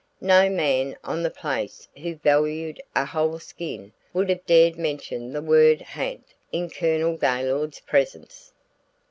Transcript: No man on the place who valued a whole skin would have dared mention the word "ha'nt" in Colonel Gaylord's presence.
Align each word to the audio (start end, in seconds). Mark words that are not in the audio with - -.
No 0.19 0.49
man 0.49 0.97
on 1.03 1.21
the 1.21 1.29
place 1.29 1.87
who 1.95 2.15
valued 2.15 2.81
a 2.95 3.05
whole 3.05 3.37
skin 3.37 3.93
would 4.13 4.29
have 4.29 4.43
dared 4.47 4.75
mention 4.75 5.31
the 5.31 5.43
word 5.43 5.79
"ha'nt" 5.79 6.33
in 6.51 6.71
Colonel 6.71 7.17
Gaylord's 7.17 7.81
presence. 7.81 8.51